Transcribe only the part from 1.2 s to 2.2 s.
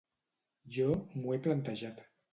he plantejat.